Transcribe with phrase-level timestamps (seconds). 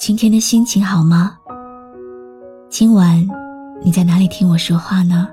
[0.00, 1.36] 今天的心情好吗？
[2.70, 3.22] 今晚
[3.84, 5.28] 你在哪里听我说话呢？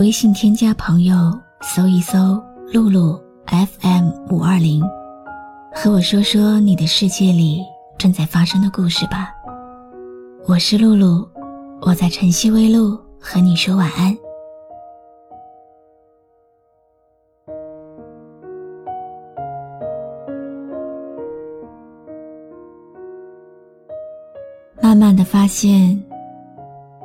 [0.00, 1.14] 微信添加朋友，
[1.60, 4.82] 搜一搜“露露 FM 五二零”，
[5.76, 7.60] 和我说说你的世界里
[7.98, 9.28] 正在发生的故事吧。
[10.46, 11.28] 我是露露，
[11.82, 14.16] 我在晨曦微露和你说晚安。
[24.98, 25.96] 慢慢的发现，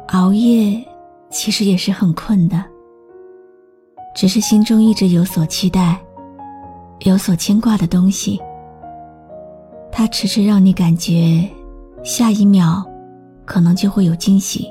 [0.07, 0.83] 熬夜
[1.29, 2.65] 其实也是很困的。
[4.15, 6.01] 只是心中一直有所期待，
[7.01, 8.41] 有所牵挂的东西，
[9.91, 11.47] 它迟迟让你感觉
[12.03, 12.83] 下一秒
[13.45, 14.67] 可能就会有惊喜。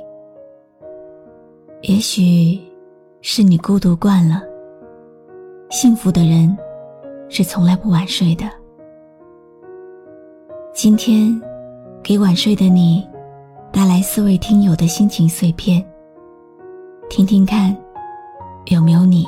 [1.82, 2.60] 也许
[3.20, 4.42] 是你孤独惯了，
[5.70, 6.58] 幸福的人
[7.28, 8.50] 是从来不晚睡的。
[10.75, 11.41] 今天。
[12.04, 13.08] 给晚睡的你
[13.73, 15.83] 带来四位听友的心情碎片，
[17.09, 17.75] 听听看，
[18.67, 19.27] 有没有你？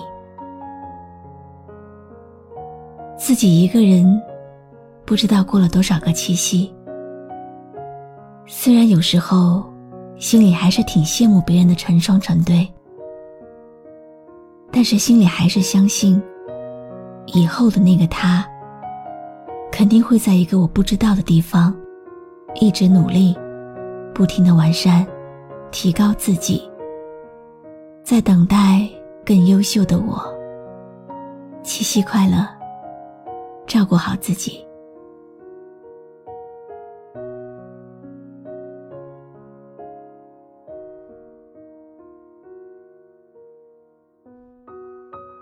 [3.17, 4.21] 自己一个人，
[5.07, 6.71] 不知道过了多少个七夕。
[8.47, 9.65] 虽然有时候
[10.19, 12.69] 心里还是挺羡慕别人的成双成对，
[14.71, 16.23] 但是心里还是相信，
[17.29, 18.47] 以后的那个他，
[19.73, 21.75] 肯定会在一个我不知道的地方。
[22.61, 23.37] 一直努力，
[24.15, 25.05] 不停的完善，
[25.73, 26.71] 提高自己，
[28.05, 28.89] 在等待
[29.27, 30.23] 更优秀的我。
[31.65, 32.47] 七夕快乐，
[33.67, 34.65] 照顾好自己。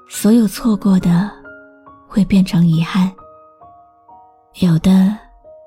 [0.08, 1.30] 所有错过的，
[2.08, 3.10] 会变成遗憾；
[4.64, 5.14] 有的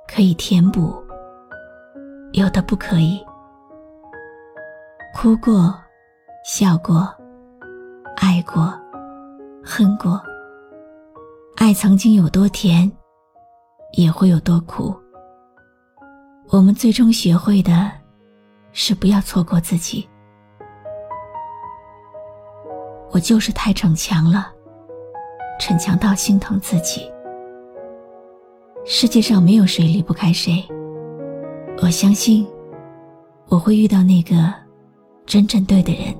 [0.07, 1.04] 可以填补。
[2.35, 3.25] 有的不可以，
[5.13, 5.73] 哭过，
[6.43, 7.07] 笑过，
[8.17, 8.77] 爱过，
[9.63, 10.21] 恨过。
[11.55, 12.91] 爱曾经有多甜，
[13.93, 14.93] 也会有多苦。
[16.49, 17.89] 我们最终学会的，
[18.73, 20.05] 是不要错过自己。
[23.11, 24.51] 我就是太逞强了，
[25.57, 27.09] 逞强到心疼自己。
[28.83, 30.61] 世界上没有谁离不开谁。
[31.81, 32.47] 我相信，
[33.47, 34.53] 我会遇到那个
[35.25, 36.15] 真正对的人。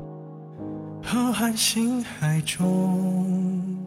[1.01, 3.77] 浩瀚星海中，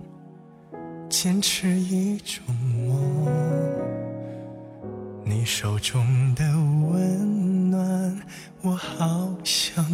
[1.09, 2.43] 坚持一种
[2.89, 2.97] 梦。
[5.25, 6.03] 你手中
[6.35, 6.45] 的
[6.91, 8.21] 温暖，
[8.63, 9.85] 我好想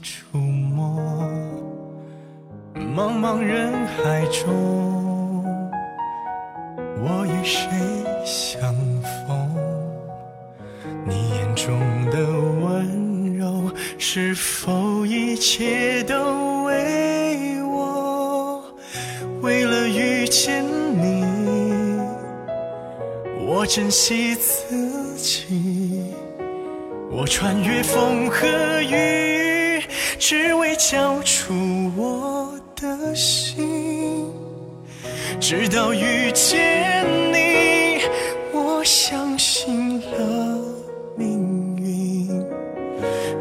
[0.00, 0.98] 触摸。
[2.74, 5.44] 茫茫人海中，
[7.02, 7.68] 我与谁
[8.24, 8.72] 相
[9.02, 9.23] 逢？
[11.64, 11.80] 中
[12.10, 12.18] 的
[12.60, 18.62] 温柔，是否一切都为我？
[19.40, 21.24] 为了遇见你，
[23.46, 26.02] 我珍惜自己，
[27.10, 28.46] 我穿越风和
[28.82, 29.82] 雨，
[30.18, 31.54] 只为交出
[31.96, 34.30] 我的心。
[35.40, 38.02] 直到遇见你，
[38.52, 39.23] 我相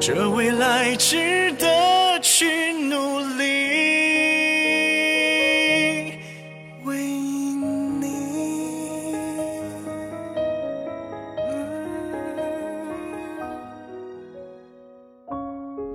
[0.05, 3.43] 这未来值得去努力，
[6.83, 6.97] 为
[8.01, 8.07] 你。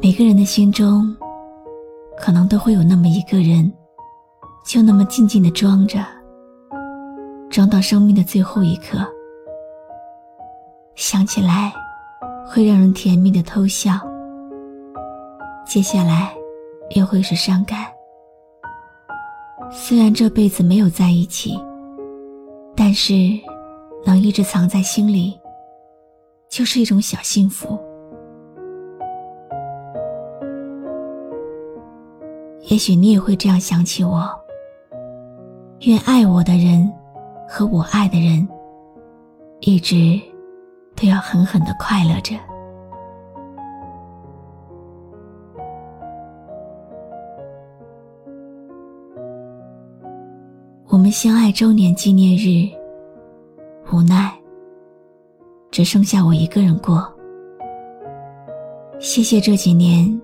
[0.01, 1.15] 每个人的心中，
[2.17, 3.71] 可能都会有那么一个人，
[4.65, 6.03] 就那么静静的装着，
[7.51, 9.07] 装到生命的最后一刻，
[10.95, 11.71] 想起来。
[12.51, 14.01] 会让人甜蜜的偷笑，
[15.69, 16.33] 接下来
[16.97, 17.85] 又会是伤感。
[19.71, 21.61] 虽然这辈子没有在一起，
[22.75, 23.13] 但是
[24.07, 25.39] 能一直藏在心里，
[26.49, 27.79] 就是一种小幸福。
[32.71, 34.27] 也许你也会这样想起我。
[35.83, 36.91] 愿爱我的人
[37.47, 38.49] 和我爱的人，
[39.61, 40.19] 一直。
[41.01, 42.35] 都要狠狠的快乐着。
[50.99, 52.69] 我们相爱周年纪念日，
[53.93, 54.37] 无奈
[55.71, 57.09] 只剩下我一个人过。
[58.99, 60.21] 谢谢这几年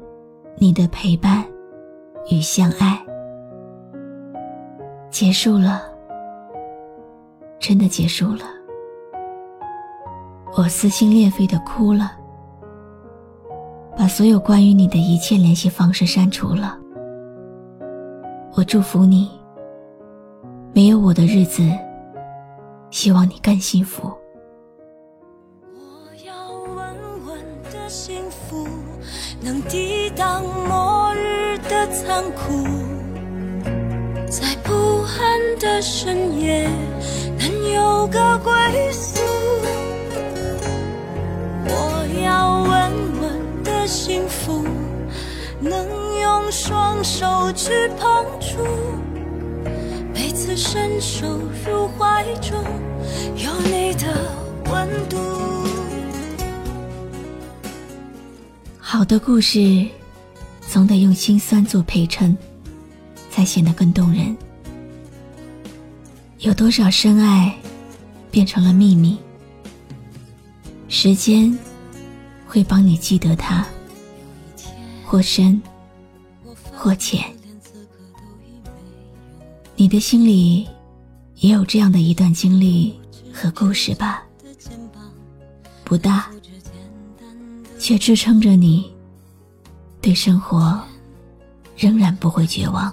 [0.57, 1.45] 你的陪伴
[2.29, 3.01] 与相爱。
[5.11, 5.81] 结束了，
[7.61, 8.43] 真的结束了。
[10.57, 12.11] 我撕心裂肺的哭了，
[13.97, 16.77] 把所有关于你的一切联系方式删除了。
[18.57, 19.31] 我祝福你，
[20.75, 21.63] 没有我的日子，
[22.91, 24.13] 希望你更幸福。
[25.73, 25.79] 我
[26.27, 27.39] 要稳稳
[27.73, 28.67] 的幸福，
[29.41, 32.67] 能抵挡末日的残酷。
[34.29, 34.73] 在不
[35.03, 36.69] 安的深夜，
[37.39, 38.53] 能有个归
[38.91, 39.23] 宿。
[41.69, 42.91] 我要稳
[43.23, 44.65] 稳的幸福，
[45.61, 45.87] 能
[46.21, 48.44] 用双手去碰触，
[51.05, 52.65] 手入怀中，
[53.37, 54.33] 有你的
[54.73, 55.19] 温度。
[58.79, 59.87] 好的故事，
[60.67, 62.35] 总得用心酸做陪衬。
[63.31, 64.35] 才显得更动人。
[66.39, 67.53] 有多少深爱
[68.31, 69.19] 变成了秘密？
[70.89, 71.59] 时间
[72.47, 73.67] 会帮你记得它，
[75.05, 75.61] 或深
[76.73, 77.25] 或浅。
[79.75, 80.69] 你的心里
[81.45, 82.99] 也有这样的一段经历
[83.31, 84.23] 和故事吧？
[85.85, 86.31] 不大，
[87.79, 88.91] 却支撑着你
[90.01, 90.81] 对生活
[91.77, 92.91] 仍然不会绝望。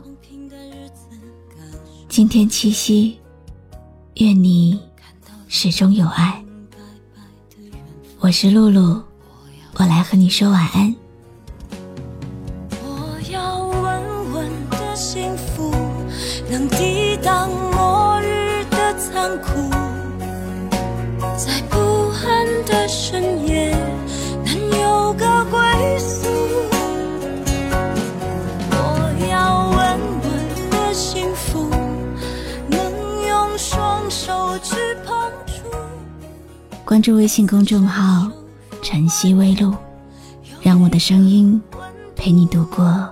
[2.10, 3.18] 今天七夕，
[4.16, 4.78] 愿你
[5.48, 6.44] 始终有爱。
[8.20, 9.02] 我是露露，
[9.76, 10.94] 我来和你说晚安。
[12.84, 15.72] 我要稳稳的幸福，
[16.50, 17.50] 能抵挡
[19.22, 19.70] 的残酷，
[21.38, 21.78] 在不
[22.26, 23.70] 安的深夜，
[24.44, 25.60] 能有个归
[26.00, 26.28] 宿。
[28.72, 31.70] 我要稳稳的幸福，
[32.68, 32.82] 能
[33.28, 34.76] 用双手去
[35.06, 35.16] 碰
[35.46, 35.70] 触。
[36.84, 38.28] 关注微信公众号
[38.82, 39.72] “晨曦微露”，
[40.64, 41.62] 让我的声音
[42.16, 43.08] 陪你度过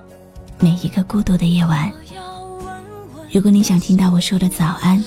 [0.58, 1.92] 每一个孤独的夜晚。
[3.32, 5.04] 如果你想听到我说的早安，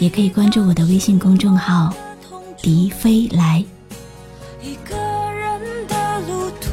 [0.00, 1.92] 也可以关注我的微信公众号
[2.62, 3.62] “笛飞来”。
[4.64, 6.70] 一个人的路途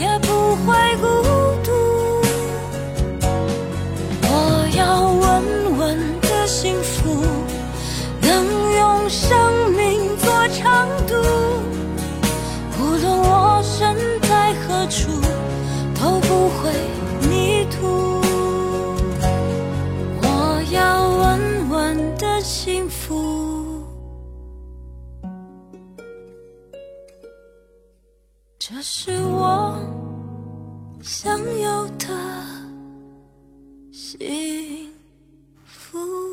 [0.00, 1.06] 也不会孤
[1.62, 1.70] 独。
[4.22, 7.22] 我要稳稳的幸福，
[8.22, 8.46] 能
[8.78, 11.14] 用生命做长度。
[12.80, 15.10] 无论我身在何处，
[16.00, 16.72] 都不会
[28.74, 29.78] 这是我
[31.02, 32.08] 想要的
[33.92, 34.90] 幸
[35.62, 36.31] 福。